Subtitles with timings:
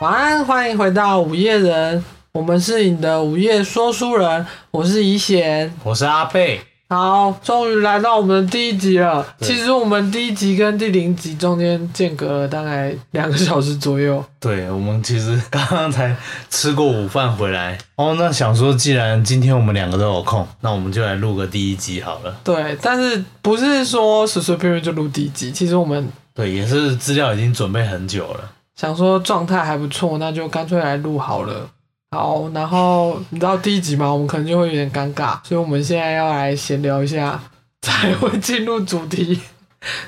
[0.00, 5.74] 晚安，欢迎回到午夜人，我们是你的午夜说书人，我是怡贤。
[5.82, 9.26] 我是阿贝，好，终于来到我们的第一集了。
[9.40, 14.24] 其实我们第一集跟第零集中间间隔了大概两个小时左右。
[14.38, 16.14] 对我们其实刚刚才
[16.48, 22.36] 吃过午饭回来哦，那想说既然今天我们两个都有空，那我们就来录个第一集好了。
[22.44, 25.50] 对，但是不是说随随便便就录第一集？
[25.50, 28.52] 其实我们对，也是资料已经准备很久了。
[28.78, 31.68] 想说状态还不错，那就干脆来录好了。
[32.12, 37.40] 好，然后你知道第一集嘛，我们可能就会有点尴尬，所以我们现在要来闲聊一下，
[37.82, 39.40] 才会进入主题。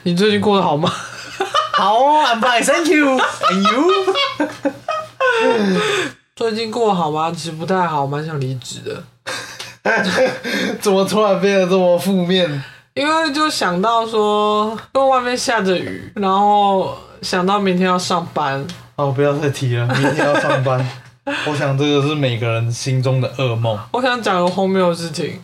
[0.05, 0.88] 你最近过得好吗？
[1.73, 4.14] 好，I'm fine，thank you，and you？
[6.37, 7.33] 最近过得好吗？
[7.33, 9.02] 其实不太好，蛮想离职的，
[10.80, 12.62] 怎么突然变得这么负面？
[12.95, 20.87] 因为就想到说，因为外面下着雨，然后想到明天要上班，哦，不要再提了，明天要上班。
[21.47, 23.79] 我想这个是每个人心中的噩梦。
[23.93, 25.39] 我想讲个荒谬的事情，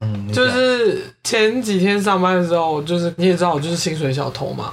[0.00, 4.72] 嗯，就是前几天上班的时候，就是你也知道我就是薪水小偷嘛，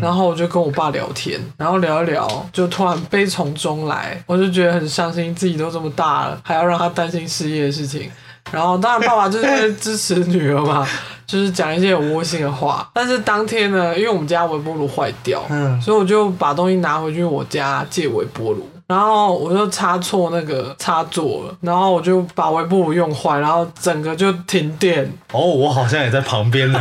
[0.00, 8.10] 然后我就跟我爸聊天，然后聊一聊，就突然悲从中来，我就觉得很伤心，自己都这么大了，还要让他担心失业的事情。
[8.52, 10.86] 然后当然爸爸就是 支持女儿嘛，
[11.26, 12.88] 就是讲一些有窝心的话。
[12.94, 25.12] 但是当天呢，因为我们家微波炉坏掉，嗯，所以我就把东西拿回去我家借微波炉，然后我就插错那个插座了，然后我就把微波炉用坏，然后整个就停电。
[25.32, 26.80] 哦，我好像也在旁边呢，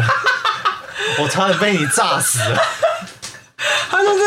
[1.21, 2.57] 我差点被你炸死了。
[3.89, 4.23] 他就是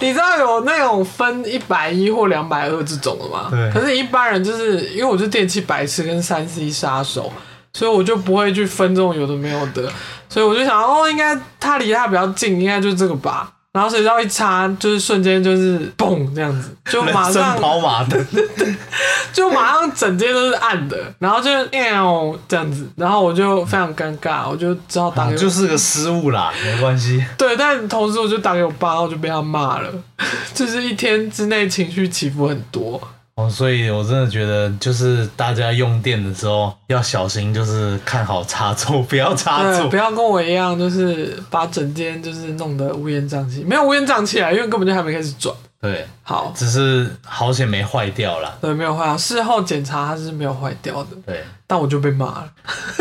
[0.00, 3.48] 你知道有那种分一百一或两百二这种的吗？
[3.50, 7.32] 对可是一般人就是因为我是电器白痴跟三 C 杀手，
[7.72, 9.90] 所以我就不会去分这种有的没有的，
[10.28, 13.50] 所以我就想哦，应该它离它比较近，应该就是这个吧。
[13.78, 18.26] 然后谁知道一插，就是瞬间就是嘣这样子，就马上跑马灯，
[19.32, 27.24] 就马上整间都是暗的，然后就喵这样子，然后我就非常尴尬，我就只好打给就是个失误啦，没关系。
[27.36, 29.88] 对，但同时我就打给我爸，然后就被他骂了，
[30.52, 33.00] 就是一天之内情绪起伏很多。
[33.38, 39.96] 哦，所以我真的觉得，就是大家用电的时候要小心，就是看好插座， 不要插对，座不。
[39.96, 45.54] 要跟我一样，就是把整间就是弄得乌烟瘴气，没有乌烟瘴气啊，因为根本就还没开始转。
[45.80, 48.52] 对，好，只是好险没坏掉啦。
[48.60, 52.52] 对，没有坏掉，事后检查它是没有坏掉的，对，但我就被骂了，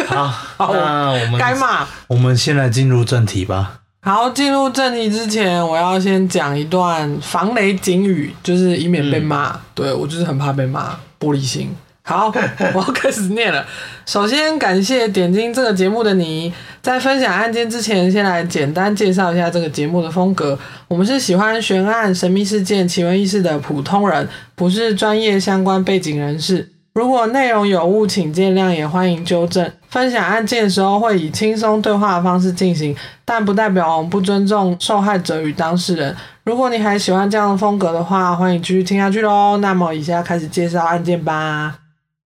[0.07, 0.27] 好，
[0.67, 1.87] 好那我们该骂。
[2.05, 3.79] 我们先来进入正题吧。
[3.99, 9.59] 好，进入正题之前，我要先讲一段防雷警语，就是以免被骂。
[9.75, 11.75] 对我就是很怕被骂，玻璃心。
[12.03, 12.31] 好，
[12.73, 13.65] 我要开始念了。
[14.05, 16.53] 首先，感谢点进这个节目的你。
[16.81, 20.57] 在分享案件之前，先来简单介绍一下这个节目的风格。
[20.87, 24.25] 我们是喜欢悬案、神秘事件、奇闻异事的普通人，
[24.55, 26.71] 不是专业相关背景人士。
[26.97, 29.71] 如果内容有误，请见谅，也欢迎纠正。
[29.87, 36.17] 分享案件的时候会以轻松对话的方式进行，但不代表我们不尊重受害者与当事人。
[36.43, 39.57] 如果你还喜欢这样的风格的话，欢迎继续听下去喽。
[39.57, 41.77] 那么以下开始介绍案件吧。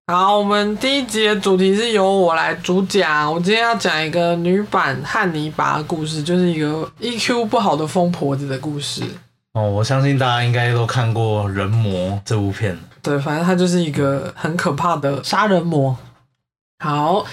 [0.08, 3.30] 好，我们第一集的主题是由我来主讲。
[3.30, 9.04] 我今天要讲一个女版汉尼拔的故事，就是一个 EQ 不好的疯婆子的故事。
[9.52, 12.78] 哦，我相信大家应该都看过《人魔》这部片。
[13.02, 15.98] 对，反正他就是一个很可怕的杀人魔。
[16.84, 17.26] 好，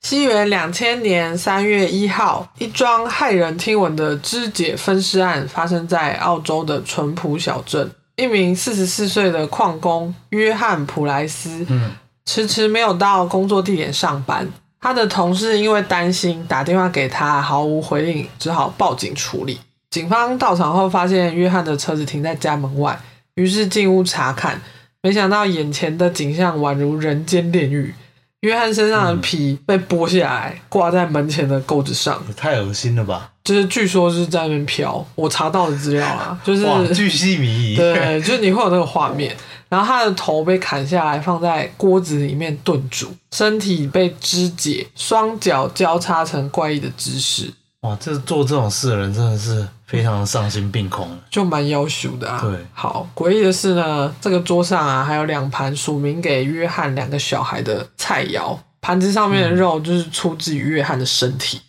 [0.00, 7.90] 西元两千年三月一号，一桩骇人听闻的肢解分尸案发生在澳洲的淳朴小镇。
[8.16, 11.90] 一名四十四岁的矿工约翰普莱斯，嗯，
[12.24, 14.48] 迟迟没有到工作地点上班。
[14.80, 19.58] 他的同事因为担心，打电话给他，毫无回应，只好报警处理。
[19.90, 23.00] 警方到场后，发现约翰的车子停在家门外，
[23.34, 24.60] 于是进屋查看。
[25.04, 27.94] 没想到眼前的景象宛如人间炼狱。
[28.40, 33.30] 约翰身上的皮被剥下来，挂在门前的钩子上，也太恶心了吧！
[33.44, 35.06] 就是据说是在那边飘。
[35.14, 37.76] 我查到的资料啊，就是哇，巨细靡遗。
[37.76, 39.36] 对，就是你会有那个画面。
[39.68, 47.52] 然后他的头被砍下来，放在锅子里面炖煮，身体被肢解，双脚交叉成怪异的姿势，
[47.84, 51.06] 哇，这做这种事的人真的是非常的丧心病狂。
[51.30, 52.40] 就蛮要求的啊。
[52.40, 61.60] 对好诡异的是呢，这个桌上啊还有两盘署名给约翰两个小孩的菜肴，盘子上面的肉就是出自于约翰的身体。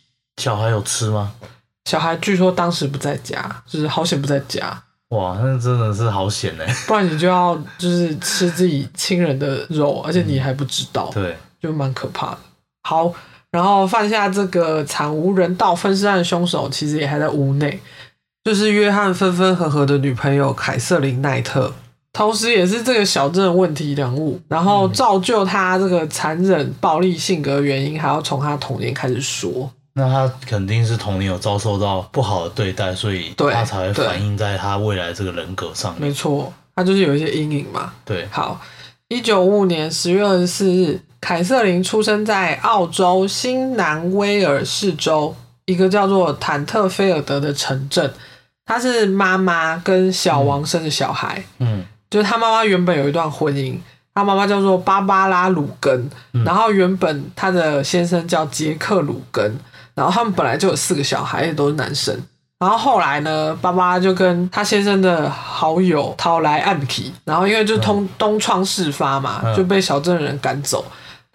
[0.42, 1.34] 小孩有吃吗？
[1.84, 6.76] 小孩据说当时不在家，就是好险不在家，哇，那真的是好险哎。
[6.88, 11.12] 不然你就要就是吃自己亲人的肉，而且你还不知道。
[11.14, 12.38] 对，就蛮可怕的。
[12.84, 13.14] 好，
[13.56, 17.80] 然后犯下这个惨无人道分尸案的凶手，其实也还在屋内，
[18.44, 21.72] 就是约翰分分合合的女朋友凯瑟琳奈特。
[22.12, 29.72] 同时也是这个小镇的问题人物，然后造就他这个残忍暴力性格的原因，还要从他童年开始说。
[29.94, 36.10] 那他肯定是童年有遭受到不好的对待，所以他才会反映在他未来这个人格上面。
[36.10, 37.94] 没错，他就是有一些阴影嘛。
[38.04, 38.60] 对，好，
[39.08, 45.36] 一九五五年十月二十四日，凯瑟琳出生在澳洲新南威尔士州
[45.66, 48.14] 一个叫做坦特菲尔德的城镇。
[48.64, 53.76] 她是妈妈跟小王生的小孩，嗯就是他妈妈原本有一段婚姻，
[54.14, 56.08] 她妈妈叫做芭芭拉鲁根，
[56.46, 59.58] 然后原本她的先生叫杰克鲁根，
[59.96, 62.16] 然后他们本来就有四个小孩，也都是男生。
[62.60, 70.86] 然后后来呢，芭芭拉就跟他先生的好友讨来暗皮，然后因为就通东窗事发嘛，嗯就被小镇的人赶走。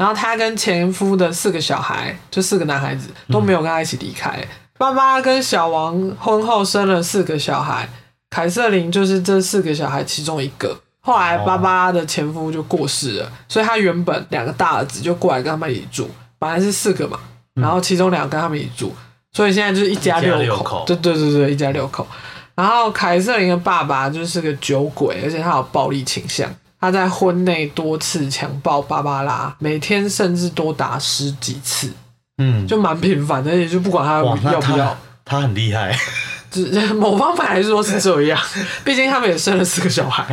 [0.00, 4.42] 然后他跟前夫的四个小孩，就四个男孩子都没有跟他一起离开。
[4.78, 7.86] 爸爸跟小王婚后生了四个小孩，
[8.30, 10.74] 凯瑟琳就是这四个小孩其中一个。
[11.02, 16.08] 后来爸爸的前夫就过世了，所以他原本两个大儿子就过来跟他们一起住，
[16.38, 17.20] 本来是四个嘛，
[17.52, 18.94] 然后其中两个跟他们一起住，
[19.34, 20.56] 所以现在就是一家六。
[20.62, 22.06] 口对对对对，一家六口。
[22.54, 26.50] 然后凯瑟琳的爸爸就是个酒鬼，而且他有暴力倾向。
[26.80, 31.92] 他在婚内多次强暴芭芭拉，每天甚至多达十几次，
[32.38, 35.94] 嗯，就蛮频繁的，而且就不管他要不要他，他很厉害。
[36.50, 38.40] 只 某方面来说是这样，
[38.84, 40.26] 毕竟他们也生了四个小孩。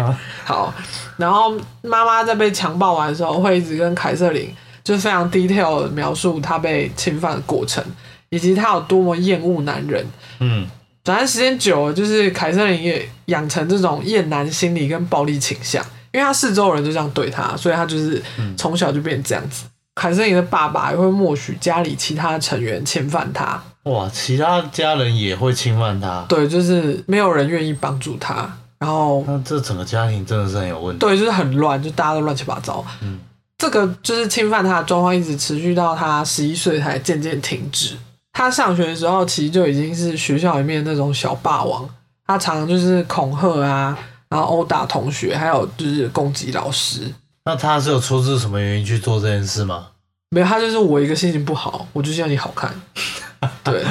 [0.44, 0.74] 好，
[1.18, 1.54] 然后
[1.84, 4.52] 妈妈在被强暴完的时候，会一直跟凯瑟琳
[4.84, 7.84] 就非常 detail 的描述她被侵犯的过程，
[8.30, 10.04] 以及她有多么厌恶男人。
[10.40, 10.68] 嗯，
[11.06, 18.22] 反正时间久了，就是凯瑟琳也养成这种厌男心理跟暴力倾向，因为他四周人就这样对他，所以他就是
[18.58, 19.66] 从小就变成这样子。
[19.96, 31.00] 凯瑟琳的爸爸也会默许家里其他成员侵犯他，哇，其他家人也会侵犯他，对，就是没有人愿意帮助他，然后那这整个家庭真的是很有问题。
[31.00, 32.86] 对，就是很乱，就大家都乱七八糟。
[33.02, 33.20] 嗯，
[33.58, 37.98] 这个就是侵犯他的状况一直持续到他十一岁才渐渐停止。
[38.34, 41.90] 他上学的时候其实就已经是学校里面那种小霸王，
[42.28, 43.98] 他常常就是恐吓啊，
[44.30, 47.14] 然后殴打同学，还有就是攻击老师。
[47.46, 49.88] 那他是有出自什么原因去做这件事吗？
[50.30, 52.74] 没有，他就是我一个心情不好，我就希望你好看。
[53.64, 53.82] 对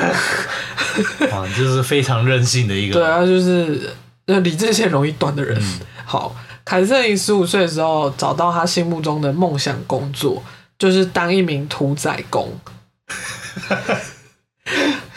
[1.31, 2.95] 啊，就是非常任性的一个。
[2.95, 3.95] 对啊，就是
[4.27, 5.59] 那理智线容易断的人。
[6.05, 6.35] 好，
[6.65, 10.43] 凯瑟琳十五岁的时候找到他心目中的梦想工作，
[10.79, 12.53] 就是当一名屠宰工。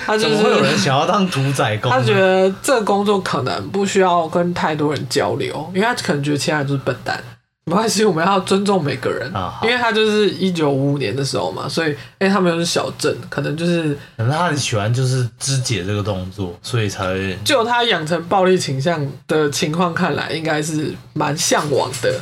[0.09, 1.91] 他就怎么会有人想要当屠宰工？
[1.91, 7.23] 他觉得这个工作可能不需要跟太多人交流，因为他可能觉得其他人都是笨蛋。
[7.65, 22.19] 没关系，我们要尊重每个人，啊因为他就是一九五五年的时候嘛，所以哎、他们又是小镇，可能就是可能他很喜欢就是肢解这个动作，所以才会就他养成暴力倾向的情况看来，应该是蛮向往的。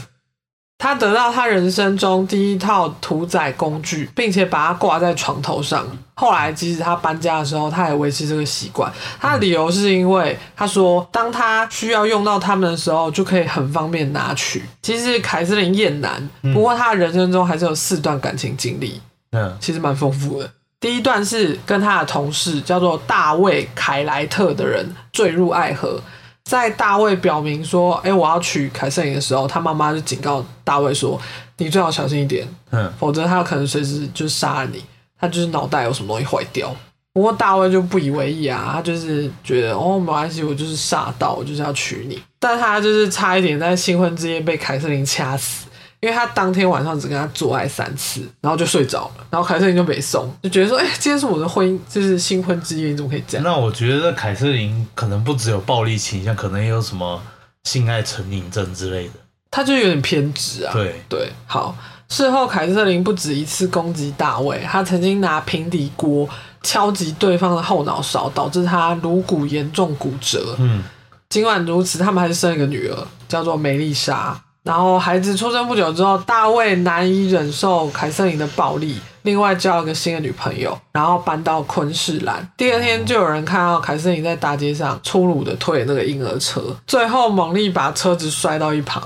[0.78, 5.86] 他得到他人生中第一套屠宰工具，并且把它挂在床头上。
[6.14, 8.92] 后来，即使他搬家的时候，他也维持这个习惯。
[9.20, 14.64] 他的理由是因为他说，当他需要用到它们的时候，就可以很方便拿取。
[14.82, 19.02] 其实凯瑟琳厌男，不过他的人生中还是有四段感情经历。
[19.32, 20.50] 嗯其实蛮丰富的。
[20.80, 26.00] 第一段是跟他的同事叫做大卫凯莱特的人坠入爱河，
[26.48, 31.20] 在大卫表明说：“哎、我要娶凯瑟琳的时候，他妈妈就警告大卫说
[31.58, 34.82] ：‘你最好小心一点，嗯，否则他有可能随时就杀了你。’
[35.20, 36.74] 他就是脑袋有什么东西坏掉。”
[37.14, 42.18] 不过大卫就不以为意啊，他就是觉得哦没关系，我就是吓到，我就是要娶你。
[42.40, 45.66] 但他就是差一点在新婚之夜被凯瑟琳掐死，
[46.00, 53.44] 因为他当天晚上只跟他做爱三次，然后就睡着了，然后凯瑟琳就没送，就觉得说，哎、今天是我的婚姻，就是新婚之夜，你怎么可以这样？
[53.44, 57.22] 那我觉得凯瑟琳可能不只有暴力倾向，可能也有什么
[57.64, 59.14] 性爱成瘾症之类的。
[59.50, 60.74] 他就有点偏执啊。
[60.74, 61.76] 对，对，好。
[62.10, 66.30] 事后，凯瑟琳不止一次攻击大卫，他曾经拿平底锅
[66.64, 70.56] 敲击对方的后脑勺，导致他颅骨严重骨折。
[70.58, 70.82] 嗯，
[71.28, 74.40] 尽管如此，他们还是生了一个女儿，叫做梅丽莎。
[74.68, 82.48] 然后孩子出生不久之后，大卫难以忍受凯瑟琳的暴力，另外交了个新的女朋友，然后搬到昆士兰。
[82.58, 89.02] 第二天就有人看到凯瑟琳在大街上粗鲁的推那个婴儿车，最后猛力把车子摔到一旁。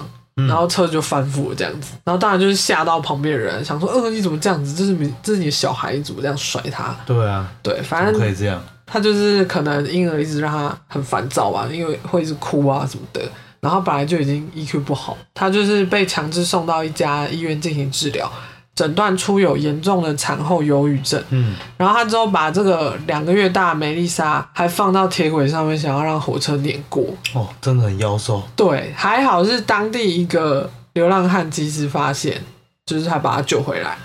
[0.48, 4.74] 然后车就翻覆了，这样子，然后当然就是吓到旁边的人，想说，呃，你怎么这样子？
[4.74, 6.96] 这是你，这是你的小孩，你怎么这样甩他？
[7.06, 8.60] 对啊，对，反正可以这样？
[8.88, 13.22] 他就是可能婴儿一直让他很烦躁吧，因为会一直哭啊什么的。
[13.62, 18.30] 然后本来就已经 EQ 不好，他就是被强制送到一家医院进行治疗。
[18.74, 21.22] 诊断出有严重的产后忧郁症。
[21.30, 27.04] 嗯，然后他之后把这个两个月大的梅丽莎还放到铁轨上面，想要让火车碾过。
[27.34, 28.42] 哦，真的很妖兽。
[28.56, 32.42] 对，还好是当地一个流浪汉及时发现，
[32.86, 33.98] 就是才把他救回来。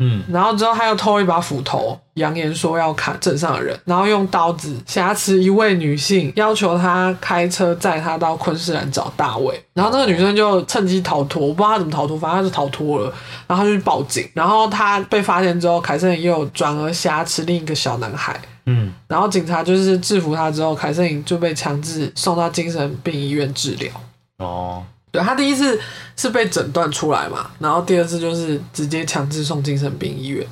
[0.00, 9.64] 嗯，然后之后他又偷一把斧头，扬言说要砍镇上的人，然后用刀子挟持一位女性，要求她开车载她到昆士兰找大卫。
[9.72, 13.12] 然后那个女生就趁机逃脱，我不知道她怎么逃脱，反正她就逃脱了。
[13.46, 18.38] 然后她就去报警，然后她被发现之后，凯瑟琳又转而挟持另一个小男孩。
[18.66, 23.92] 嗯，然后警察就是制服他之后，凯瑟琳就被强制送到精神病医院治疗。
[24.38, 24.82] 哦，
[25.14, 25.80] 对他第一次
[26.16, 30.44] 是被诊断出来嘛，然后第二次就是直接强制送精神病医院。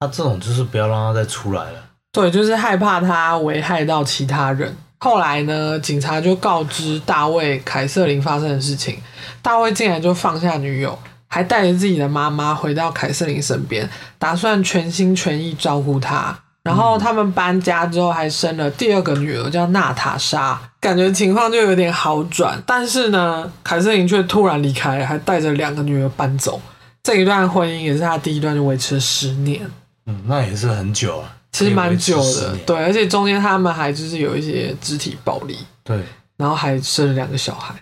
[0.00, 1.78] 他这种就是不要让他再出来了。
[2.10, 4.76] 对，就是害怕他危害到其他人。
[4.98, 9.00] 后来呢，警察就告知大卫凯瑟琳发生的事情，
[9.40, 13.88] 大卫竟然就放下女友，还带着自己的妈妈回到凯瑟琳身边，
[14.18, 16.36] 打算全心全意照顾她。
[16.64, 22.62] 然后他们搬家之后，还生了第二个女儿，叫娜塔莎，感觉情况就有点好转。
[22.64, 26.60] 但是呢，凯瑟琳却突然离开了，还带着两个女儿搬走。
[27.02, 29.68] 这一段婚姻也是他第一段就维持了十年。
[30.06, 32.56] 嗯，那也是很久啊，其实蛮久的。
[32.64, 35.98] 对，而且中间他们还就是有一些肢体暴力，对，
[36.36, 37.74] 然后还生了两个小孩。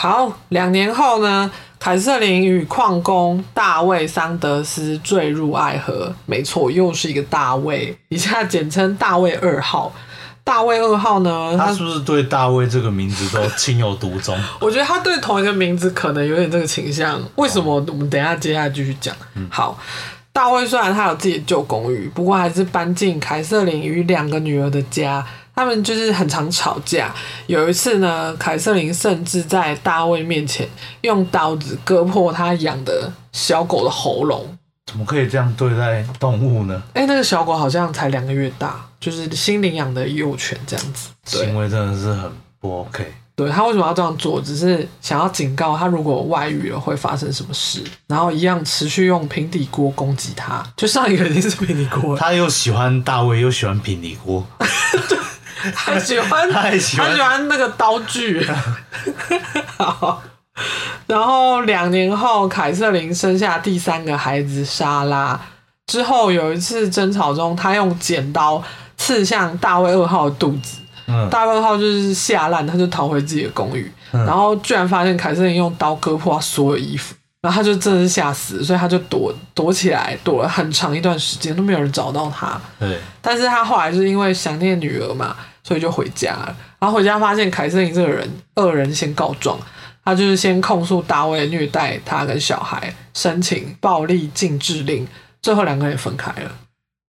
[0.00, 9.92] 好，两年后呢，凯瑟琳与矿工大卫桑德斯坠入爱河，没错，又是一个大卫，以下简称大卫二号。
[10.48, 14.34] 大卫二号呢，他他是不是对大卫这个名字都情有独钟？
[14.60, 17.22] 我觉得他对同一个名字可能有点这个倾向。
[17.36, 17.74] 为什么？
[17.74, 19.14] 我们等一下接下来继续讲。
[19.34, 19.78] 嗯好，
[20.32, 25.22] 大卫虽然他有自己的旧公寓，不过还是搬进凯瑟琳与两个女儿的家。
[25.54, 27.12] 他们就是很常吵架。
[27.46, 30.66] 有一次呢，凯瑟琳甚至在大卫面前
[31.02, 34.57] 用刀子割破他养的小狗的喉咙。
[34.88, 36.82] 怎么可以这样对待动物呢？
[36.94, 41.10] 哎、那个小狗好像才两个月大，就是新领养的幼犬这样子。
[41.26, 43.12] 行为真的是很不 OK。
[43.36, 44.40] 对他为什么要这样做？
[44.40, 50.64] 只是想要警告他，如果外遇了会发生什么事，然后一样持续用平底锅攻击他。
[50.74, 54.44] 就上一个已经是平底锅了，他又喜欢大卫，又喜欢平底锅，
[55.74, 58.44] 还喜欢 他还喜欢他喜欢那个刀具。
[59.76, 60.22] 好，
[61.06, 65.40] 然后两年后，凯瑟琳生下第三个孩子莎拉。
[65.86, 68.62] 之后有一次争吵中，他用剪刀
[68.96, 70.78] 刺向大卫二号的肚子。
[71.06, 82.60] 嗯，大卫二号就是吓烂，他就逃回自己的公寓，然后居然发现凯瑟琳用刀割破他所有衣服，然后他就真的是吓死，所以他就躲躲起来，躲了很长一段时间都没有人找到他。
[82.78, 85.34] 对，但是他后来就是因为想念女儿嘛，
[85.64, 86.54] 所以就回家了。
[86.78, 89.58] 然后回家发现凯瑟琳这个人恶人先告状，
[90.08, 95.06] 他就是先控诉大卫虐待他跟小孩，申请暴力禁制令，
[95.42, 96.50] 最后两个人也分开了。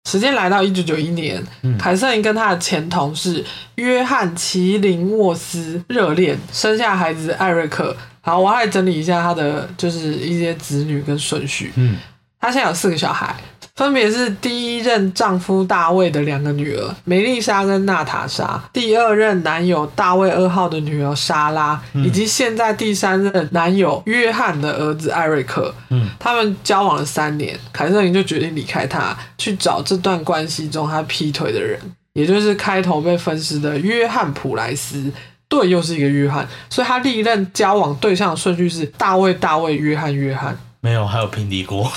[0.10, 1.41] 时间来到一九九一年，
[1.77, 7.96] 凯瑟琳跟她的前同事约翰麒麟沃斯热恋，生下孩子艾瑞克。
[8.20, 11.72] 好，我要来整理一下他的就是一些子女跟顺序。
[11.77, 11.96] 嗯，
[12.38, 13.34] 他现在有四个小孩，
[13.79, 25.74] 分别是第一任丈夫大卫的两个女儿梅丽莎跟娜塔莎，第二任男友大卫二号的女儿莎拉，以及现在第三任男友约翰的儿子艾瑞克。
[25.91, 31.79] 嗯，他们交往了三年，凯瑟琳就决定离开他，去找这段关系中他劈腿的人，
[32.12, 35.09] 也就是开头被分尸的约翰普莱斯。
[35.48, 40.59] 对，又是一个约翰，所以他历任交往对象的顺序是大卫、大卫、约翰、约翰。
[40.81, 41.89] 没有，还有平底锅。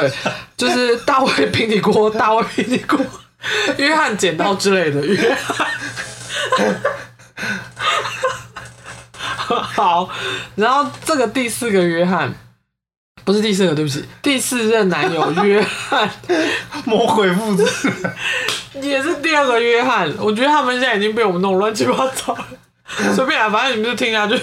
[0.00, 0.12] 对，
[0.56, 2.98] 就是大卫 平底锅、大卫平底锅、
[3.78, 5.66] 约翰剪刀之类的约翰。
[9.76, 10.08] 好，
[10.56, 12.34] 然后这个第四个约翰
[13.24, 16.10] 不是第四个，对不起，第四任男友约翰
[16.84, 17.92] 魔鬼父子。
[18.80, 20.12] 也是第二个约翰。
[20.18, 22.46] 我觉得他们现在已经被我们弄乱七八糟了，
[23.14, 24.38] 随便啊，反正你们就听下去。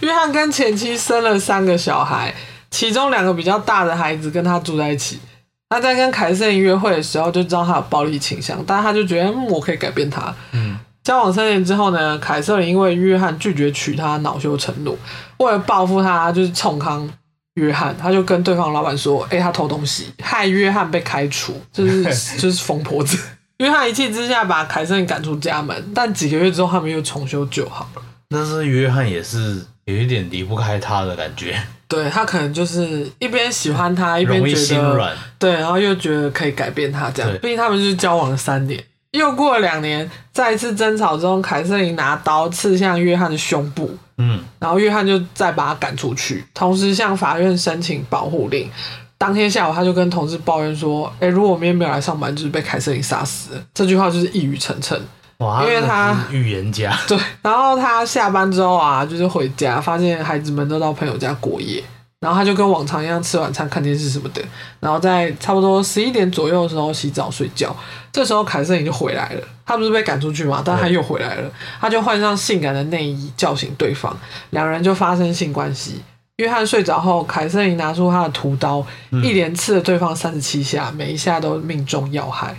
[0.00, 2.34] 约翰跟前妻生了三个小孩，
[2.72, 5.20] 其中两个比较大的孩子跟他住在一起。
[5.68, 10.34] 他在跟凯瑟琳约会的时候就知道他有暴力倾向，但是他就觉得、嗯、我可以改变他。
[10.50, 14.98] 嗯，交往三年之后呢，凯瑟琳因为约翰拒绝娶她，恼羞成怒，
[15.38, 17.08] 为了报复他，就是冲康
[17.54, 22.04] 约翰，他就跟对方老板说：“哎、他偷东西，害约翰被开除， 就是
[22.36, 23.18] 就是疯婆子。
[23.56, 28.02] ”约翰一气之下把凯瑟琳赶出家门，但几个月之后他们又重修旧好了。
[28.28, 35.16] 但是约翰也是有一点离不开他的感觉，对他可能就是一边喜欢他， 一边觉得心软。
[35.38, 37.38] 对，然后又觉得可以改变他这样对。
[37.40, 48.70] 毕竟他们就是交往了三年，又过了两年，在一次争吵中，凯瑟琳拿刀刺向约翰的胸部，嗯，然后约翰就再把他赶出去，同时向法院申请保护令。
[49.18, 54.98] 当天下午，他就跟同事抱怨说：“哎、如果我明天没有来上班，就是被凯瑟琳杀死了。”这句话就是一语成谶。
[55.42, 61.82] 哇，因为他预言家， 对，然后他下班之后啊，就是回家，发现孩子们都到朋友家过夜，
[62.20, 64.40] 然后他就跟往常一样吃晚餐、看电视什么的，
[64.78, 67.74] 然后在差不多十一点左右的时候洗澡睡觉。
[68.12, 74.16] 这时候凯瑟琳就回来了，他不是被赶出去嘛，但他又回来了，他就换上性感的内衣叫醒对方，
[74.50, 76.02] 两人就发生性关系。
[76.36, 82.56] 约翰睡着后，凯瑟琳拿出他的屠刀，一连刺了对方三十七下，每一下都命中要害。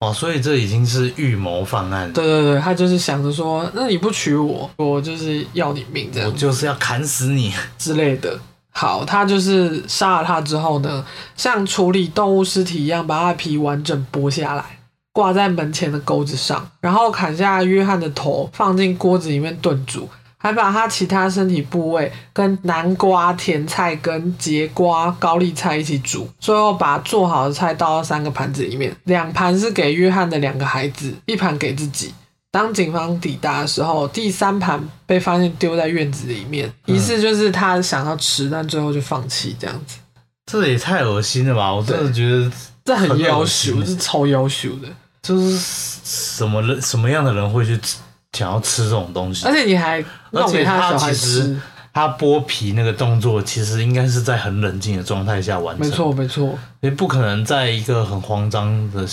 [0.00, 7.52] 哇，所以这已经是预谋犯案，对对对，他就是想着说，那你不娶我，我就是要你命这样我就是要砍死你。
[7.76, 8.38] 之类的。
[8.72, 11.04] 好，他就是杀了他之后呢，
[11.36, 14.78] 像处理动物尸体一样，把他的皮完整剥下来，
[15.12, 20.08] 挂在门前的钩子上，然后砍下约翰的头，放进锅子里面炖煮，
[20.42, 32.14] 还把他其他身体部位跟南瓜、甜菜跟、节瓜、高丽菜一起煮，最后把做好的菜倒到三个盘子里面，两盘是给约翰的两个孩子，一盘给自己。
[32.50, 39.98] 当警方抵达的时候，第三盘被发现丢在院子里面，疑似就是他想要吃，但最后就放弃这样子。
[40.46, 41.72] 这也太恶心了吧！
[41.72, 42.50] 我真的觉得
[42.84, 44.88] 这很很要求，恶心这是超要求的。
[45.22, 45.56] 就是
[46.02, 47.98] 什么人什么样的人会去吃
[48.32, 49.52] 想要吃这种东西而？
[49.52, 51.60] 且你还而且他其实吃，
[51.92, 56.58] 他剥皮那个动作，其实应该是在很冷静的状态下完成，没，错没错。
[56.80, 59.06] 也不可能在一个很慌张的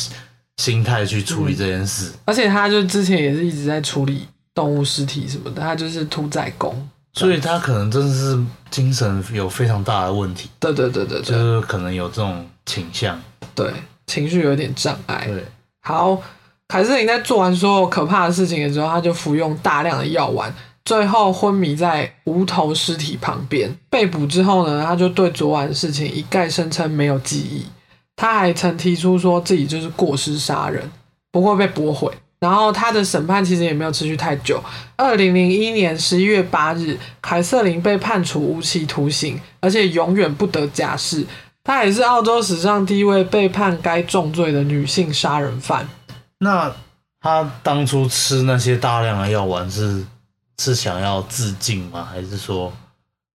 [0.58, 2.12] 心态去处理这件事。
[2.26, 6.90] 而且他就之前也是一直在处理动物尸体什么的，他就是屠宰工。
[7.14, 13.20] 所以他可能真的是精神有非常大的问题，对对对对就是可能有这种倾向。
[13.56, 13.74] 对，
[14.06, 15.26] 情绪有点障碍。
[15.26, 15.44] 对，
[15.82, 16.22] 好，
[16.68, 23.74] 凯瑟琳在做完所有可怕的事情的时候，她就服用大量的药丸，最后昏迷在无头尸体旁边。
[23.90, 27.66] 被捕之后呢，她就对昨晚的事情一概声称没有记忆。
[28.18, 30.92] 她还曾提出说自己就是过失杀人，
[31.32, 32.12] 不过被驳回。
[32.42, 34.62] 然后她的审判其实也没有持续太久。
[34.98, 41.26] 二零零一年十一月八日，凯瑟琳被判处无期徒刑，而且永远不得假释。
[41.64, 45.88] 她也是澳洲史上第一位被判该重罪的女性杀人犯。
[46.40, 46.72] 那
[47.20, 50.06] 他当初吃那些大量的药丸是
[50.60, 52.08] 是想要自尽吗？
[52.12, 52.72] 还是说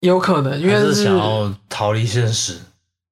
[0.00, 2.58] 有可能，因为是想要逃离现实？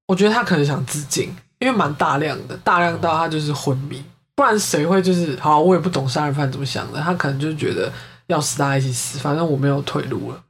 [0.06, 4.02] 我觉得他可能想自尽，因为蛮大量的，大量到他就是昏迷。
[4.34, 5.58] 不然谁会就是好？
[5.60, 7.92] 我也不懂杀人犯怎么想的，他可能就觉得
[8.28, 10.40] 要死大家一起死，反正我没有退路了。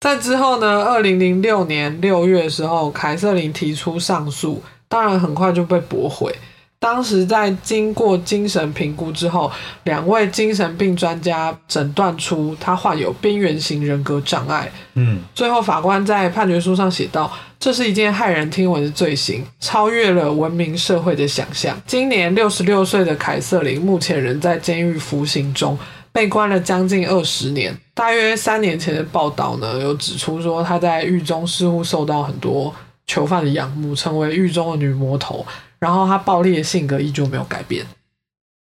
[0.00, 6.34] 在之后呢，二零零六年六月的时候，凯瑟琳提出上诉，当然很快就被驳回。
[6.80, 9.50] 当时在经过精神评估之后，
[9.84, 25.76] 两位精神病专家诊断出他患有边缘型人格障碍，嗯，最后，法官在判决书上写道：“这是一件骇人听闻的罪行，超越了文明社会的想象。”今年六十六岁的凯瑟琳目前仍在监狱服刑中，
[26.12, 27.76] 被关了将近二十年。
[27.92, 32.72] 大约三年前的报道呢，有指出说她在狱中似乎受到很多
[33.08, 35.44] 囚犯的仰慕，成为狱中的女魔头。
[35.78, 37.86] 然后他暴力的性格依旧没有改变。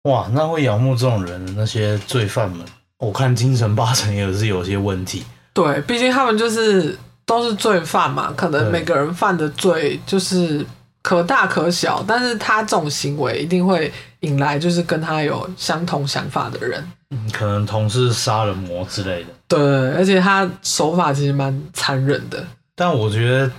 [0.04, 2.66] 哇，那会仰慕这种人的那些罪犯们，
[2.98, 5.24] 我看精神八成也是有些问题。
[5.52, 10.64] 对，毕竟他们就是都是罪犯嘛，可能每个人犯的罪就是
[11.02, 16.84] 可大可小，但是他这种行为一定会引来就是跟他有相同想法的人。
[17.10, 19.28] 嗯，可能同是杀人魔之类的。
[19.46, 19.60] 对，
[19.92, 22.44] 而且他手法其实蛮残忍的。
[22.74, 23.50] 但我觉得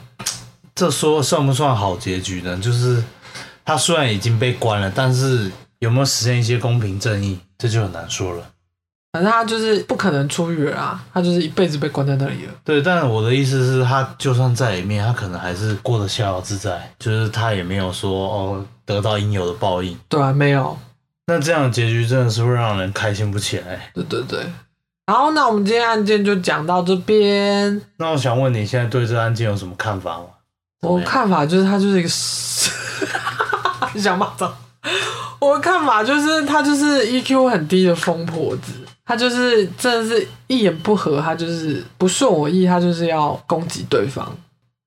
[0.74, 2.58] 这说算不算好结局呢？
[2.58, 3.02] 就是
[3.66, 8.44] 他虽然已经被关了，但是有没有实现一些公平正义，这就很难说了。
[9.12, 12.54] 反正他就是不可能出狱了啊，他就是一辈子被关在那里了。
[12.64, 19.96] 对，但我的意思是，他就算在里面，他可能还是过得逍遥自在，就是他也没有说哦得到应有的报应。
[20.10, 20.76] 对啊，没有，
[21.28, 23.92] 那这样的结局真的是会让人开心不起来。
[23.94, 24.40] 对对对。
[25.06, 27.82] 好，那我们今天案件就讲到这边。
[27.98, 30.26] 那我想问你现在对这案件有什么看法吗？
[30.82, 32.10] 我看法就是他就是一个，
[33.94, 34.54] 你想骂脏？
[35.40, 38.74] 我的看法就是他就是 EQ 很低的疯婆子，
[39.06, 44.30] 他就是真的是一言不合，他就是不顺我意，他就是要攻击对方。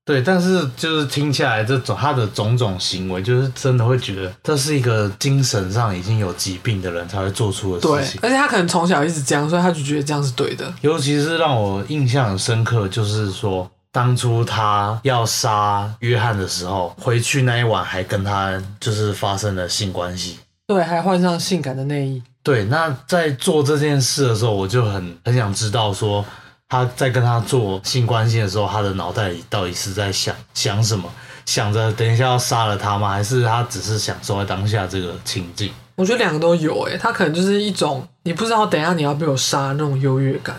[0.03, 8.21] 对，但是就是听起来这种他的种种行为，就是真的会觉得这是一个精神上已经有疾病的人才会做出的对事情，。
[8.23, 10.73] 而且他可能从小一直这样，所以他就觉得这样是对的。
[10.79, 20.39] 尤其是让我印象很深刻，就是说当初他要杀约翰的时候，回去那一晚还跟他就是发生了性关系。
[20.67, 22.21] 对，还换上性感的内衣。
[22.43, 26.23] 对，那在做这件事的时候，我就很很想知道说
[26.69, 31.09] 他在跟他做性关系的时候，他的脑袋里到底是在想想什么？
[31.45, 33.09] 想着等一下要杀了他吗？
[33.09, 35.71] 还是他只是享受在当下这个情境？
[35.95, 40.55] 我觉得两个都有诶，他可能就是一种你不知道等一下你要被我杀那种优越感。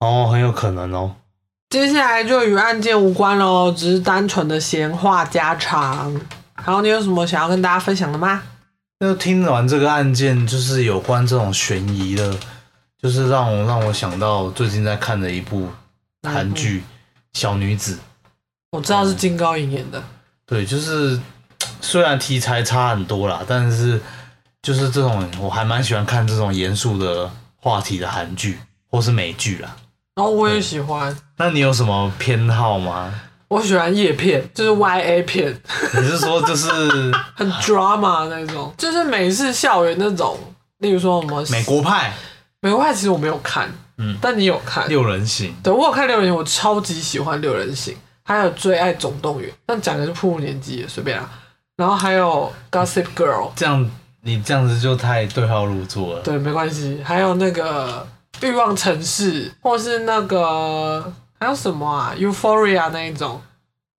[0.00, 1.14] 哦，很有可能哦。
[1.74, 6.14] 接下来就与案件无关喽，只是单纯的闲话家常。
[6.54, 8.40] 好，你有什么想要跟大家分享的吗？
[9.00, 12.32] 那听完这个案件，就是有关这种悬疑的，
[13.02, 15.68] 就是让我让我想到最近在看的一部
[16.22, 16.78] 韩剧
[17.32, 17.94] 《小女子》。
[18.70, 20.00] 我知道是金高银演的。
[20.46, 21.18] 对，就是
[21.80, 24.00] 虽然题材差很多啦，但是
[24.62, 29.74] 就是这种我还蛮喜欢看这种严肃的话题的韩剧或是美剧啦。
[30.14, 31.16] 然后我也喜欢。
[31.36, 33.12] 那你有什么偏好吗？
[33.48, 35.60] 我喜欢叶片，就是 Y A 片。
[35.94, 36.68] 你是说就是
[37.36, 40.38] 很 drama 那种，就是美式校园那种，
[40.78, 42.12] 例如说什么美国派？
[42.60, 45.54] 美国派其实我没有看，嗯，但你有看六人行？
[45.62, 51.28] 对我有看六人行，我超级喜欢六人行，还有最爱总动员，但讲的是破年级，随便啊。
[51.76, 53.88] 然后还有 Gossip Girl，这样
[54.22, 56.22] 你这样子就太对号入座了。
[56.22, 57.00] 对，没关系。
[57.04, 58.06] 还有那个
[58.40, 61.12] 欲望城市，或是那个。
[61.40, 63.38] 还有什么啊？Euphoria 那一种，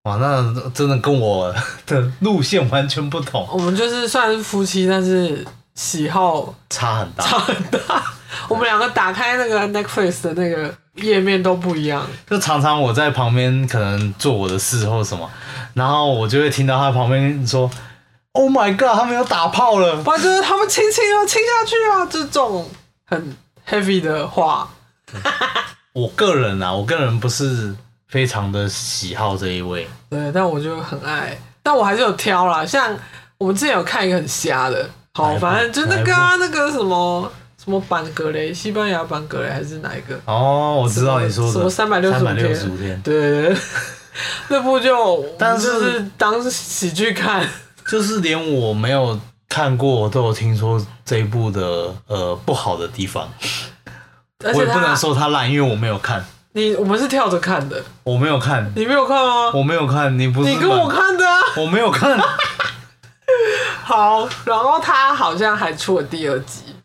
[0.04, 1.54] 哇，那真的跟我
[1.86, 3.48] 的路线完全不同。
[3.52, 5.46] 我们就是算是夫妻，但是
[5.76, 8.04] 喜好差很大，差很大。
[8.50, 12.08] 我们两个打开那个 Netflix 的那个页面都不一样。
[12.28, 15.30] 就常常我在旁边可能做我的事或什么，
[15.76, 17.70] 然后我就会听到他旁边说
[18.32, 22.68] ：“Oh my god，他们要打炮了！”反正他们亲亲啊，亲下去啊，这种
[23.06, 24.70] 很 heavy 的话。
[25.94, 27.74] 我个人啊，我个人不是
[28.10, 32.66] 非常的喜好这一位，对，但我就很爱，但我还是有挑啦。
[32.66, 32.94] 像
[33.38, 37.32] 我们之前有看一个很瞎的，好，反正就那个那个什么
[37.64, 40.20] 什么版格雷，西班牙版格雷还是哪一个？
[40.26, 43.58] 哦，我知道你说的什么三百六十五天，对对对，
[44.50, 47.48] 那部就但是当喜剧看，
[47.88, 49.18] 就是连我没有
[49.56, 53.26] 看过，我都有听说这一部的呃不好的地方。
[54.44, 56.26] 我也不能说它烂，因为我没有看。
[56.52, 58.70] 你我们是跳着看的，我没有看。
[58.76, 59.52] 你没有看吗？
[59.54, 61.40] 我没有看，你不是你跟我看的啊？
[61.56, 62.20] 我没有看。
[63.82, 66.76] 好，然后他好像还出了第二集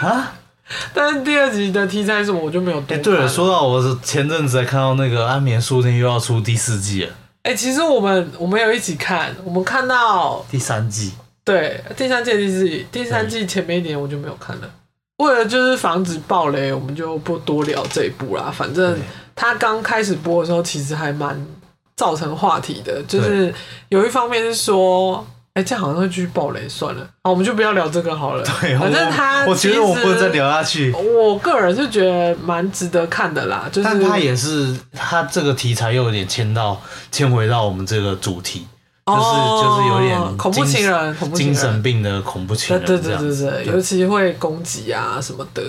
[0.00, 0.32] 啊，
[0.94, 2.82] 但是第二集的题材什么我就没有。
[2.88, 7.12] 哎，对了，说到我是前阵子才看到那个《安眠书店》又要出第四季了。
[7.42, 11.12] 哎，其实我们我们有一起看，我们看到第三季。
[11.44, 14.70] 对，第三季第四季，第三季前面一点我就没有看了。
[15.18, 18.50] 为了就是防止暴雷，我们就不多聊这一部啦。
[18.52, 18.98] 反正
[19.36, 21.46] 他刚开始播的时候，其实还蛮
[21.94, 23.02] 造成话题的。
[23.06, 23.54] 就是
[23.90, 28.42] 有一方面是说，哎，这样好像会继续暴雷，算了，好，我们就不要聊这个好了。
[28.42, 30.92] 对，反正他，我觉得我不会再聊下去。
[30.92, 33.68] 我个人是觉得蛮值得看的啦。
[33.70, 36.80] 就是，但他也是，他这个题材又有点牵到
[37.12, 38.66] 牵回到我们这个主题。
[39.06, 39.22] 就是
[39.62, 45.62] 就是有点恐怖情人，精神病的恐怖情人，对对对对，尤其会攻击啊什么的，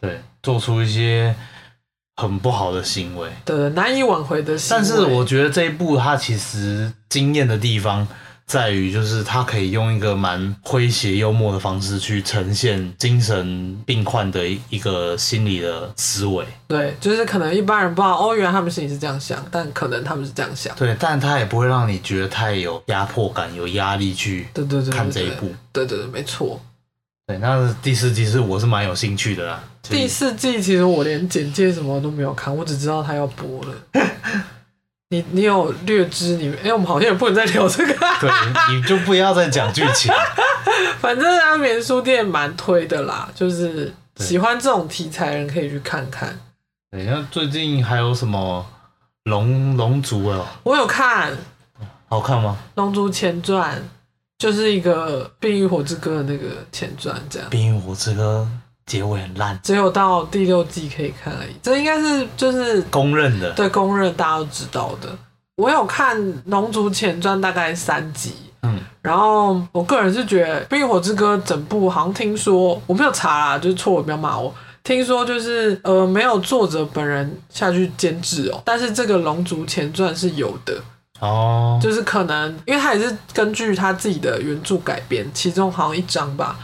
[0.00, 1.34] 对，做出一些
[2.16, 4.54] 很不好的行为，对，难以挽回的。
[4.68, 8.06] 但是我觉得这一部它其实惊艳的地方。
[8.46, 16.44] 在于就是他可以用一个蛮诙谐幽默的方式去呈现精神病患的一个心理的思维。
[16.66, 20.74] 对，就是可能一般人不知道哦，原来他们心里是这样想，但可能他们是这样想。
[20.76, 25.50] 对，但他也不会让你觉得太有压迫感、有压力去对对对看这一部。
[25.72, 26.60] 对对对，没错。
[27.26, 29.62] 对，那第四季是我是蛮有兴趣的啦。
[29.82, 33.74] 第四季其实我连简介什么都没有看，我只知道他要播了。
[35.12, 36.50] 你你有略知你？
[36.64, 37.92] 哎，我们好像也不能再聊这个。
[38.18, 38.30] 对，
[38.74, 40.10] 你就不要再讲剧情。
[41.00, 46.40] 反正安眠书店蛮推的啦，就是喜欢这种题材人可以去看看。
[46.90, 48.64] 等一下最近还有什么
[49.24, 50.46] 龙龙族哦？
[50.62, 51.36] 我有看，
[52.08, 52.56] 好看吗？
[52.76, 53.76] 《龙族前传》
[54.38, 57.46] 就是一个《冰与火之歌》的那个前传，这样。
[57.50, 58.48] 《冰与火之歌》。
[58.86, 61.54] 结尾很烂，只有到第六季可以看而已。
[61.62, 65.08] 这应该是就是公认的，对，公认大家都知道的。
[65.56, 74.52] 我有看《龙族前传》大概三集，嗯，然后我个人是觉得《冰与火之歌》整部好像听说我没有查啦，就是错，不要骂我。
[74.82, 80.76] 听说就是呃没有作者本人下去监制哦，但是这个《龙族前传》是有的
[81.20, 86.58] 哦，就是可能因为他也是根据他自己的原著改编，其中好像一章吧。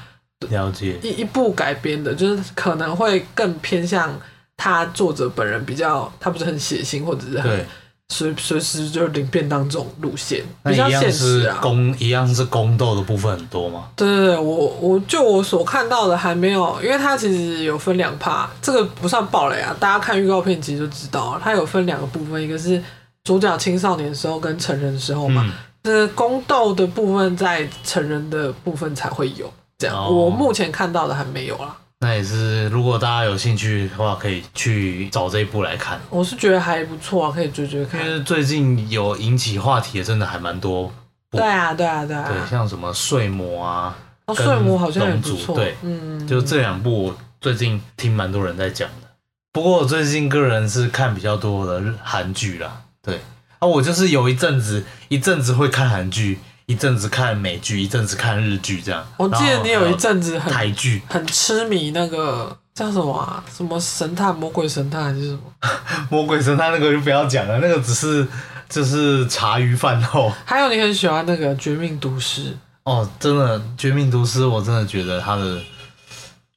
[0.49, 0.99] 了解。
[1.03, 4.19] 一一部改编的，就是可能会更偏向
[4.57, 7.67] 他作者本人比较，他不是很血腥或者是很
[8.11, 11.59] 随随时就是领便当这种路线，比较现实啊。
[11.61, 13.91] 宫一样是宫斗的部分很多吗？
[13.97, 22.83] 对对对，我我就我所看到的还没有，因为它其实有分两趴，这个不算暴雷啊，大家看预告片其实就知道了，它有分两个部分，一个是
[23.25, 31.77] 主角青少年时候跟成人时候嘛，就是宫斗的部分在成人的部分才会有，这样、哦我目前看到的还没有啦。
[32.01, 36.01] 那也是，如果大家有兴趣的话，可以去找这一部来看。
[36.11, 38.13] 我是觉得还不错啊，可以追追看因。
[38.13, 40.93] 为最近有引起话题的，真的还蛮多。
[41.31, 42.29] 对啊，对啊，对啊。
[42.29, 45.37] 对，像什么睡魔啊，哦，睡魔好像也不错。
[45.37, 49.09] 族对嗯，就这两部，最近听蛮多人在讲的。
[49.53, 52.83] 不过我最近个人是看比较多的日韩剧啦。
[53.03, 53.21] 对
[53.59, 56.39] 啊，我就是有一阵子一阵子会看韩剧，
[56.69, 59.03] 一阵子看美剧，一阵子看日剧这样。
[59.17, 63.43] 我记得你有一阵子很台剧，很痴迷那个叫什么啊？
[63.51, 65.41] 什么神探、魔鬼神探还是什么？
[66.11, 68.27] 魔鬼神探那个就不要讲了，那个只是
[68.69, 70.31] 就是茶余饭后。
[70.45, 72.43] 还有你很喜欢那个《绝命毒师》，
[72.85, 75.59] 哦，真的《绝命毒师》，我真的觉得它的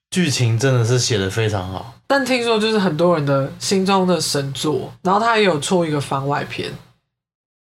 [0.09, 1.93] 剧情真的是写的非常好。
[2.05, 6.69] 但听说就是很多人的心中的神作，然后他也有出一个番外篇，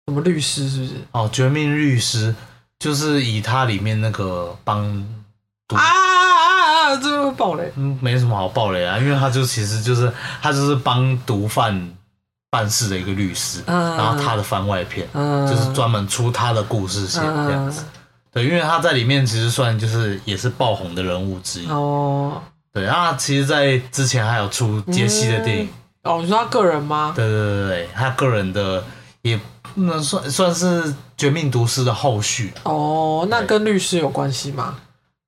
[0.07, 0.93] 什么律师是不是？
[1.11, 2.31] 哦，《绝命律师》
[2.79, 4.83] 就是以他里面那个帮
[5.67, 6.95] 毒啊啊啊啊！
[6.97, 7.71] 这个会爆雷。
[7.75, 10.11] 嗯，没什么好爆雷啊，因为他就其实就是
[10.41, 11.93] 他就是帮毒贩
[12.49, 17.81] 办事的一个律师，嗯然后他的番外篇、嗯，就是专门出他的故事线这样子。
[17.81, 17.99] 嗯
[18.33, 21.67] 对，因为他在里面其实算就是也是爆红的人物之一。
[21.67, 25.67] 哦对，啊，其实，在之前还有出杰西的电影。
[26.03, 27.11] 哦，你说他个人吗？
[27.13, 28.81] 对对对对，他个人的
[29.23, 29.37] 也
[29.75, 30.83] 不能算算是
[31.17, 34.75] 《绝命毒师》的后续，哦，那跟律师有关系吗？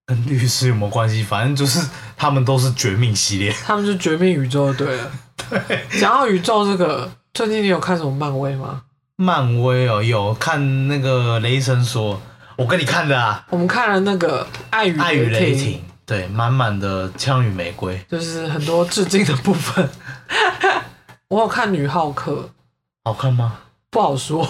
[0.06, 1.24] 跟律师有没有关系？
[1.24, 3.54] 反正就是他们都是绝命系列。
[3.66, 5.12] 他们是绝命宇宙就对了。
[5.50, 8.82] 对，讲到宇宙这个，最近你有看什么漫威吗？
[9.16, 12.22] 漫威哦，有看那个雷神说，
[12.58, 18.04] 我跟你看的啊，我们看了那个《爱与《爱与雷霆》霆》，对，满满的枪与玫瑰。
[18.10, 19.90] 就是很多致敬的部分。
[21.30, 22.50] 我有看女浩克，
[23.06, 23.60] 好看吗？
[23.94, 24.42] 不好说，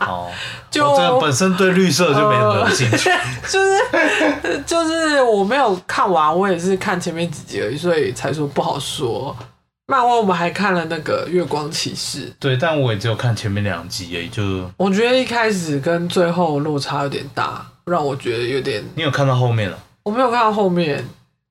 [0.00, 0.30] 哦，
[0.70, 3.10] 就我这个本身对绿色就没什么有兴趣。
[3.48, 9.34] 就是就是我没有看完，我也是看前面几集而已，所以才说不好说。
[9.86, 14.28] 漫威我们还看了那个《月光骑士》，对，但我也只有看前面两集而已。
[14.28, 14.42] 就
[14.76, 19.78] 我觉得一开始跟最后落差有点大，让我觉得有点你有看到后面了？
[20.04, 21.04] 我没有看到后面，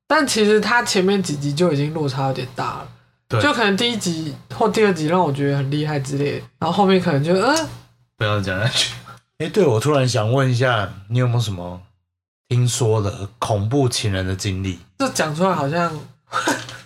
[0.08, 2.88] 但其实它前面几集就已经落差有点大了。
[3.40, 7.68] 对就可能第一集或第二集让我觉得很厉害之类的，然后后面可能就嗯、
[8.18, 8.94] 不要讲下去。
[9.40, 11.82] 哎，对，我突然想问一下，你有没有什么
[12.48, 14.80] 听说的恐怖情人的经历？
[14.98, 15.92] 这讲出来好像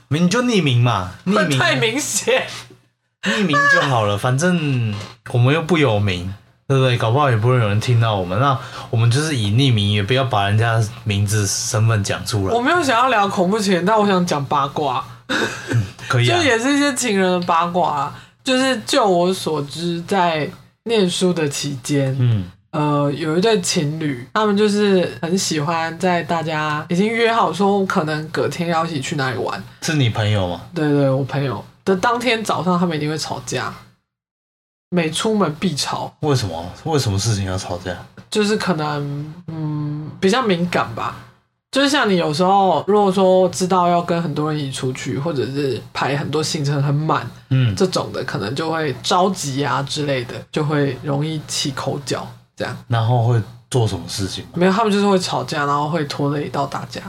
[0.07, 2.47] 你就匿名嘛，匿名 太明显。
[3.23, 4.95] 匿名就好了，反正
[5.33, 6.33] 我们又不有名，
[6.67, 6.97] 对不对？
[6.97, 8.39] 搞不好也不会有人听到我们。
[8.39, 8.57] 那
[8.89, 15.03] 我们就是以匿名，也不要把人家名字、身份讲出来我，没有想要聊恐怖情人，但我想讲八卦，
[16.07, 16.37] 可以啊。
[16.37, 18.19] 就也是一些情人的八卦啊。
[18.43, 20.49] 就是就我所知，在
[20.85, 30.61] 念书的期间，嗯，呃，有一对情侣，他们就是很喜欢在大家已经约好说可能隔天要一起去哪里玩，是你朋友吗？
[30.73, 33.73] 对对，我朋友的当天早上，他们一定会吵架，
[34.89, 36.65] 每出门必吵，为什么？
[36.85, 37.95] 为什么事情要吵架？
[38.29, 41.17] 就是可能嗯比较敏感吧。
[41.69, 52.25] 就是像你有时候，如果说知道要跟很多人一起出去，或者是排很多行程很满嗯，这种的，可能就会着急啊之类的，就会容易起口角。
[52.55, 54.43] 这样然后会做什么事情？
[54.55, 57.01] 没有，他们就是会吵架，然后会拖累到大家，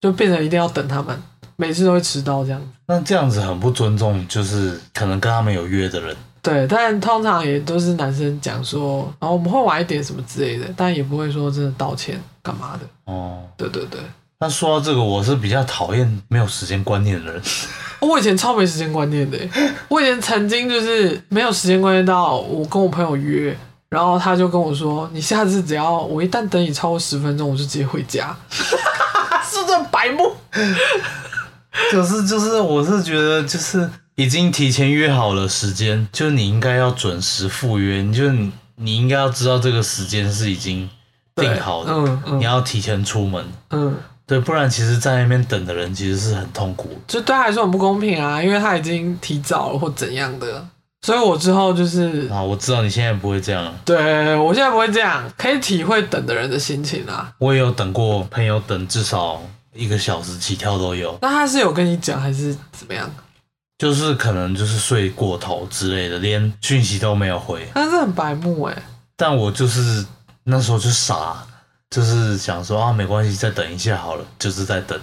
[0.00, 1.20] 就变成一定要等他们，
[1.56, 2.66] 每次都会迟到这样子。
[2.86, 6.16] 那这样子很不尊重，就是可能跟他们有约的人。
[6.40, 13.12] 对，但通常也都是男生讲说，然后我们会晚一点什么之类的，但也不会说真的道歉干嘛的。
[13.12, 14.00] 哦，对对对，
[14.38, 17.42] 那说到这个，我是比较讨厌没有时间观念的人。
[17.98, 19.36] 我以前超没时间观念的，
[19.88, 23.56] 我以前曾经就是没有时间观念到我跟我朋友约，
[23.88, 30.30] 然后他就跟我说，你下次只要我一旦等你超过十分钟，我就直接回家， 是不是白目？
[31.92, 40.88] 就是就是，我是觉得就是已经提前约好了时间，就你应该要准时赴约，你就你你应该要知道这个时间是已经
[41.34, 43.94] 定好的，嗯嗯你要提前出门，嗯，
[44.26, 46.96] 对，不然其实在那边等的人其实是很痛苦的。
[47.06, 50.66] 就对他来说很不公平啊，因为他已经提早了或怎样的，
[51.02, 57.32] 所以我之后就是啊，我知道你现在不会这样，对我现在不会这样，可以体会等的人的心情啊。
[57.38, 59.42] 我也有等过朋友等至少
[59.76, 63.08] 一个小时起跳都有，那他是有跟你讲还是怎么样？
[63.78, 67.68] 就是可能就是睡过头之类的，连讯息都没有回。
[67.74, 68.82] 但是很白目哎、
[69.16, 70.06] 但我就是
[70.44, 71.36] 那时候就傻，
[71.90, 74.98] 就是想说啊，没关系，再等一下好了，就是在等。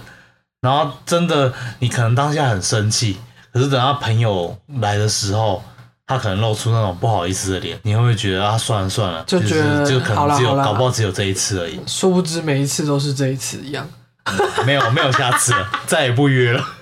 [0.60, 3.16] 然后真的，你可能当下很生气，
[3.52, 5.62] 可是等到朋友来的时候，
[6.06, 13.88] 他可能露出那种不好意思的脸，你会不会觉得啊，算了算了，就觉得是就可能只有搞不好只有这一次而已，殊不知每一次都是这一次一样。
[14.66, 16.64] 没有没有下次了， 再也不约了。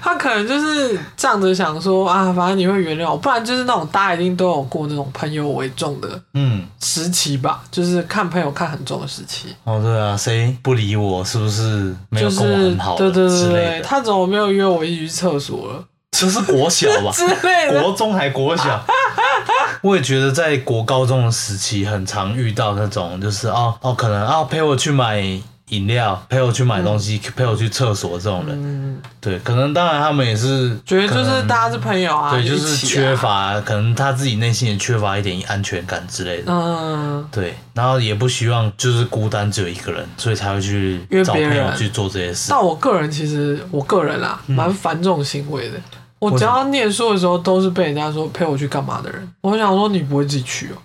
[0.00, 13.80] 他可能就是仗着想说啊，反正你会原谅我，不然就是那种大家一定都有过那种朋友为重的嗯，时期吧，就是看朋友看很重的时期，哦对啊，谁不理我是不是没有就是跟我很好对对对？
[13.84, 17.10] 他怎么没有约我一起去厕所了这是国小吧？
[17.12, 17.82] 之类的？
[17.82, 18.82] 国中还国小，
[19.82, 25.22] 我也觉得在国高中的时期，很常遇到那种，就是哦哦，可能哦陪我去买
[25.70, 36.52] 饮料，陪我去买东西，陪我去厕所这种人，嗯，对，可能当然他们也是觉得就是大家是朋友啊，对，就是缺，乏，可能他自己内心也缺乏一点安全感之类的。
[36.52, 42.48] 嗯，对，然后也不希望就是孤单只有一个人，所以才会去找朋友去做这些事。
[42.50, 45.74] 但我个人其实我个人啦，蛮烦这种行为的。
[46.20, 49.00] 我只要念书的时候，都是被人家说陪我去干嘛？
[49.00, 49.28] 的人。
[49.40, 50.76] 我想说，你不会自己去哦、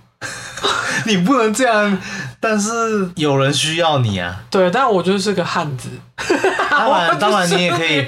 [1.05, 1.97] 你不能这样，
[2.39, 4.43] 但是有人需要你啊。
[4.49, 5.89] 对，但我就是个汉子。
[6.69, 8.05] 当然， 当然你也可以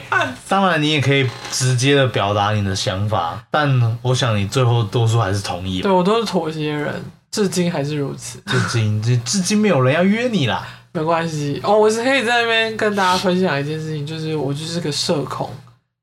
[0.47, 5.83] 当然你也可以直接的表达你的想法，但我想你最后多数还是同意吧。
[5.83, 8.39] 对我都是妥协人，至今还是如此。
[8.45, 10.65] 至今至至今没有人要约你啦。
[10.93, 15.51] 没关系哦，我是可以在那边跟大家分享一件事情，就是我就是个社恐，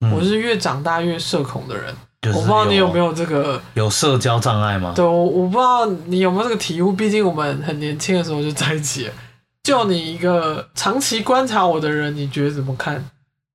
[0.03, 1.95] 嗯我是越长大越社恐的人。
[2.23, 4.93] 就是我不知道你有没有这个，有社交障碍吗？
[4.95, 9.11] 对我我不知道你有没有这个体悟，毕竟我们很年轻的时候就在一起。
[9.65, 13.05] 就你一个长期观察我的人，你觉得怎么看？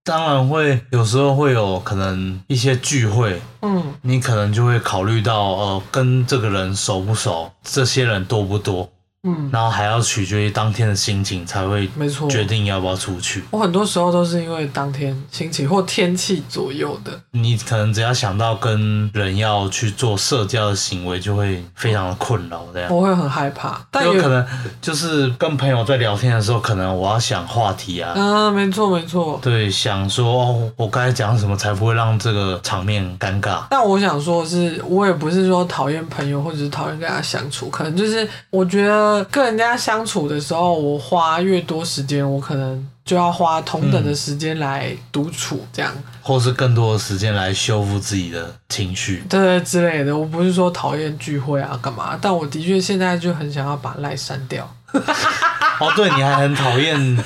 [0.03, 8.89] 当然会，有时候会有可能一些聚会，嗯，你可能就会考虑到，呃，跟这个人熟不熟，这些人多不多，
[9.27, 12.29] 嗯，然后还要取决于当天的心情才会没错。
[12.29, 13.43] 决定要不要出去。
[13.51, 17.11] 我很多时候都是因为当天心情或天气左右的。
[17.31, 22.93] 你可能只要想到跟人要去做社交的行为，就会非常的困扰，这样。
[22.93, 24.45] 我会很害怕，但有可能
[24.81, 29.39] 就是跟朋友在聊天的时候，可能我要想话题啊，嗯，没错没错。
[29.41, 33.63] 对，想说哦，我该讲什么才不会让这个场面尴尬。
[33.69, 49.23] 但我想说的是，我也不是说讨厌朋友或者是讨厌跟他相处，可能就是我觉得跟人家相处的时候，我花越多时间，我可能就要花同等的时间来独处，这样、或是更多的时间来修复自己的情绪。
[49.29, 50.17] 对对之类的。
[50.17, 54.69] 我不是说讨厌聚会啊干嘛，但我的确现在就很想要把赖删掉。
[54.93, 57.23] 哦，对，你还很讨厌。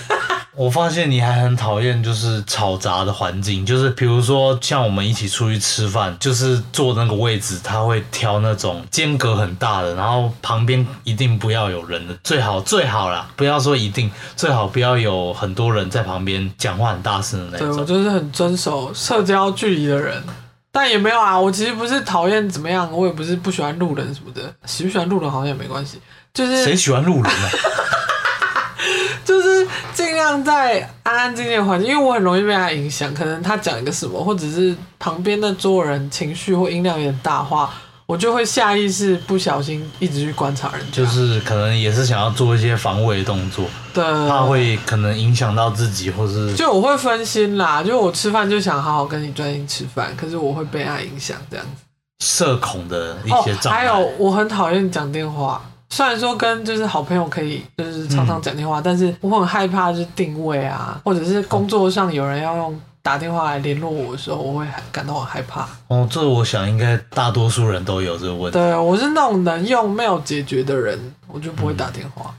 [0.55, 17.85] 我发现你还很讨厌就是吵杂的环境，就是比如说像我们一起出去吃饭，就是坐那个位置，他会挑那种间隔很大的，然后旁边一定不要有人的，最好最好啦，不要说一定，最好不要有很多人在旁边讲话很大声的那对我种。
[17.85, 20.21] 就是很遵守社交距离的人。
[20.73, 25.99] 但也没有啊，我其实不是讨厌怎么样，我也不是不喜欢路人什么的，喜不喜欢路人好像也没关系，
[26.33, 27.49] 就是谁喜欢路人啊？
[29.23, 33.13] 就是尽量在安安静静的环境，因为我很容易被他影响。
[33.13, 37.73] 可能他讲一个什么，或者是旁边的桌人情绪或音量有点大话，
[38.05, 40.97] 我就会下意识不小心一直去观察人家。
[40.97, 47.81] 就是可能也是想要做一些防卫动作，对，怕会可能影响到自己，或是就我会分心啦。
[47.83, 51.83] 就我吃饭就想好好跟你专心吃饭，可是我会被他影响这样子。
[52.23, 53.79] 社恐的一哦些，障碍。
[53.79, 55.61] 还有我很讨厌讲电话。
[55.91, 65.67] 虽然说跟就是好朋友可以就是常常讲电话，但是我很害怕就是定位啊，或者是工作上有人要用打电话来联络我的时候，我会感到很害怕。
[65.89, 68.57] 哦，这我想应该大多数人都有这个问题。
[68.57, 72.33] 对我是那种能用没有解决的人，我就不会打电话。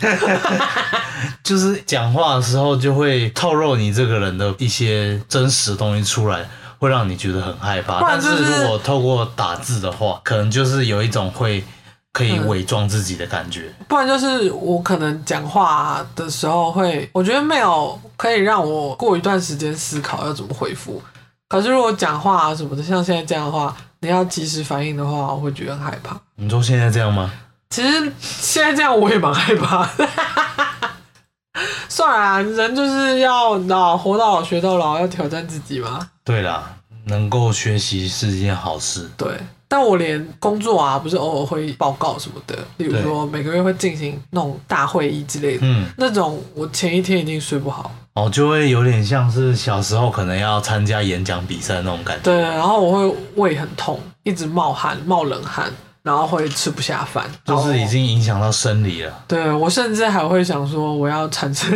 [1.42, 6.46] 就是讲话的时候就会透露你这个人的一些真实的东西出来，
[6.78, 8.00] 会让你觉得很害怕。
[8.02, 11.64] 但是是如果透过打字的话，可能就是有一种会
[12.12, 13.72] 可以伪装自己的感觉。
[13.86, 21.02] 不然就是我可能讲话的时候会，我觉得没有可以让我过一段时间思考要怎么回复。
[21.48, 26.16] 可是如果讲话啊什么的，像现在这样的话，你要及时反应的话，我会觉得很害怕。
[26.36, 27.32] 你说现在这样吗？
[27.70, 30.08] 其实现在这样我也蛮害怕的。
[31.88, 36.08] 算了啊，人就是要老活到老学到老，要挑战自己嘛。
[36.24, 36.76] 对啦，
[37.08, 39.08] 能够学习是一件好事。
[39.16, 39.28] 对，
[39.66, 47.90] 但我连工作啊，不是偶尔会报告什么的，例如对说每个月会进行那种大会议之类的，嗯，那种我前一天已经睡不好。
[48.14, 52.22] 哦，就会有点像是小时候可能要参加演讲比赛那种感觉。
[52.24, 55.72] 对，然后我会胃很痛，一直冒汗、冒冷汗，
[56.08, 59.12] 然然后会吃不下饭，就是已经影响到生理了。
[59.28, 61.70] 对我甚至还会想说，我要产生，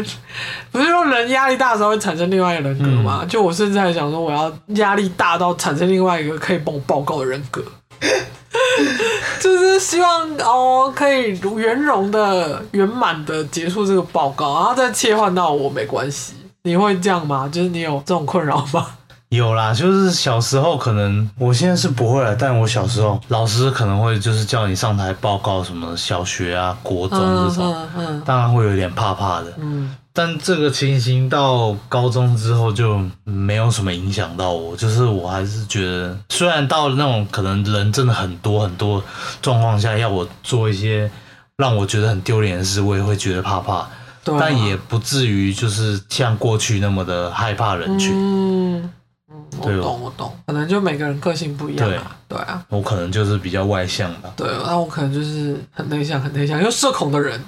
[0.73, 3.25] 不是说人压力大的时候会产生另外一个人格嗯吗？
[3.29, 7.63] 就我甚至还想说，我要压力大到产生另外一个可以帮我报告的人格，
[9.39, 16.33] 就是希望哦可以圆融的、圆满的结束这个报告，然后再切换到我没关系。
[16.65, 17.49] 你会这样吗？
[17.53, 18.87] 就是你有这种困扰吗？
[19.33, 29.55] 有啦，就是小时候可能，我现在是不会了，但我小时候老师可能会就是叫你上台报告什么小学啊、国中这种，嗯嗯当然会有点怕怕的。
[29.59, 39.03] 嗯但这个情形到高中之后就没有什么影响到我，就是我还是觉得，虽然到那种可能人真的很多很多
[39.41, 41.11] 状况下，要我做一些
[41.57, 43.87] 让我觉得很丢脸的事，我也会觉得怕怕，
[44.23, 48.13] 对啊但也不至于就是像过去那么的害怕人群。
[48.15, 48.91] 嗯
[49.33, 52.63] 嗯，我懂我懂，可能就每个人个性不一样啊，对啊。
[52.69, 57.43] 我可能就是比较外向吧，对，那我可能就是很内向、很内向又社恐的人。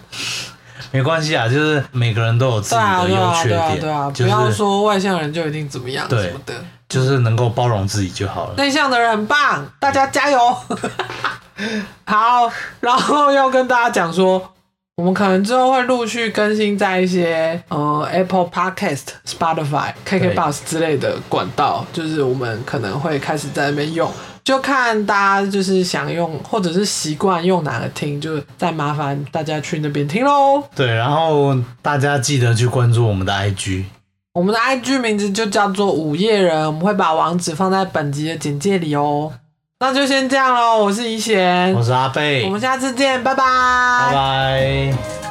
[0.91, 6.55] 没关系啊，就是每个人都有自己的优对啊，缺对啊，点，对啊，不就是要说外向人就一定怎么样对什么的。
[6.89, 8.55] 就是能够包容自己就好了。
[8.57, 10.39] 内向的人很棒，大家加油！
[12.07, 12.49] 好，
[12.80, 14.53] 然后要跟大家讲说，
[14.97, 24.09] 我们可能之后会陆续更新在一些呃 Apple Podcast、Spotify、KKBox 之类的管道，就是我们可能会开始在那边用，
[24.45, 30.62] 就看大家就是想用或者是习惯用哪个听，就再麻烦大家去那边听喽。
[30.76, 33.86] 对，然后大家记得去关注我们的 IG，
[34.34, 39.32] 我们的 IG 名字就叫做午夜人，我们会把网址放在本集的简介里哦。
[39.85, 41.70] 那就先这样喽我是宜贤。
[41.74, 42.43] 我是阿贝。
[42.47, 43.45] 我们下次见拜拜。
[44.09, 45.23] 拜拜。